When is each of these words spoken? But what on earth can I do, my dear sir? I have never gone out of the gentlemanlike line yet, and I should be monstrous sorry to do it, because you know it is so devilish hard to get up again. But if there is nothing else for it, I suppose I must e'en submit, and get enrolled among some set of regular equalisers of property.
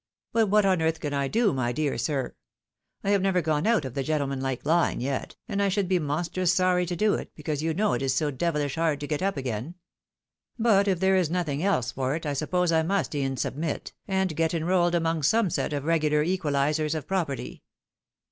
But 0.33 0.47
what 0.49 0.65
on 0.65 0.81
earth 0.81 0.99
can 0.99 1.13
I 1.13 1.27
do, 1.27 1.53
my 1.53 1.71
dear 1.71 1.95
sir? 1.95 2.33
I 3.03 3.11
have 3.11 3.21
never 3.21 3.39
gone 3.39 3.67
out 3.67 3.85
of 3.85 3.93
the 3.93 4.01
gentlemanlike 4.01 4.65
line 4.65 4.99
yet, 4.99 5.35
and 5.47 5.61
I 5.61 5.69
should 5.69 5.87
be 5.87 5.99
monstrous 5.99 6.51
sorry 6.51 6.87
to 6.87 6.95
do 6.95 7.13
it, 7.13 7.29
because 7.35 7.61
you 7.61 7.75
know 7.75 7.93
it 7.93 8.01
is 8.01 8.11
so 8.11 8.31
devilish 8.31 8.77
hard 8.77 8.99
to 9.01 9.05
get 9.07 9.21
up 9.21 9.37
again. 9.37 9.75
But 10.57 10.87
if 10.87 10.99
there 10.99 11.15
is 11.15 11.29
nothing 11.29 11.61
else 11.61 11.91
for 11.91 12.15
it, 12.15 12.25
I 12.25 12.33
suppose 12.33 12.71
I 12.71 12.81
must 12.81 13.13
e'en 13.13 13.37
submit, 13.37 13.93
and 14.07 14.35
get 14.35 14.55
enrolled 14.55 14.95
among 14.95 15.21
some 15.21 15.51
set 15.51 15.71
of 15.71 15.83
regular 15.85 16.23
equalisers 16.25 16.95
of 16.95 17.05
property. 17.05 17.61